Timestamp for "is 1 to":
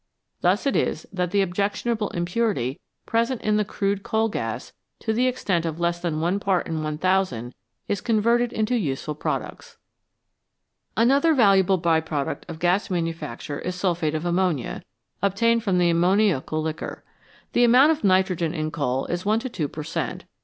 19.05-19.49